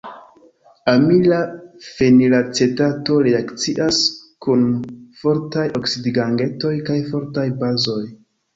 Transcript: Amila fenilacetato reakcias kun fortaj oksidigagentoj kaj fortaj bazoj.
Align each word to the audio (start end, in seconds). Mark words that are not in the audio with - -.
Amila 0.93 1.41
fenilacetato 1.97 3.19
reakcias 3.29 4.01
kun 4.47 4.65
fortaj 5.23 5.69
oksidigagentoj 5.83 6.75
kaj 6.91 6.99
fortaj 7.15 7.49
bazoj. 7.65 8.03